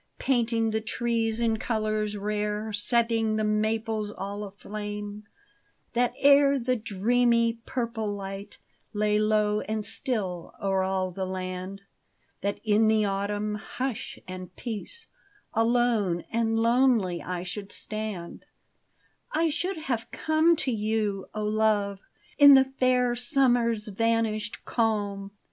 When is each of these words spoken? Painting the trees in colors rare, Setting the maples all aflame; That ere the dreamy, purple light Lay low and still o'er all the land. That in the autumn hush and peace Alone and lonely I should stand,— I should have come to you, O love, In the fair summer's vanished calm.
Painting 0.17 0.71
the 0.71 0.81
trees 0.81 1.39
in 1.39 1.57
colors 1.57 2.17
rare, 2.17 2.73
Setting 2.73 3.35
the 3.35 3.43
maples 3.43 4.11
all 4.11 4.43
aflame; 4.43 5.25
That 5.93 6.11
ere 6.17 6.57
the 6.57 6.75
dreamy, 6.75 7.59
purple 7.67 8.11
light 8.11 8.57
Lay 8.93 9.19
low 9.19 9.59
and 9.61 9.85
still 9.85 10.55
o'er 10.59 10.81
all 10.81 11.11
the 11.11 11.27
land. 11.27 11.83
That 12.41 12.59
in 12.63 12.87
the 12.87 13.05
autumn 13.05 13.53
hush 13.53 14.17
and 14.27 14.55
peace 14.55 15.05
Alone 15.53 16.23
and 16.31 16.59
lonely 16.59 17.21
I 17.21 17.43
should 17.43 17.71
stand,— 17.71 18.45
I 19.31 19.51
should 19.51 19.77
have 19.77 20.09
come 20.09 20.55
to 20.65 20.71
you, 20.71 21.29
O 21.35 21.43
love, 21.43 21.99
In 22.39 22.55
the 22.55 22.65
fair 22.65 23.13
summer's 23.13 23.87
vanished 23.89 24.65
calm. 24.65 25.29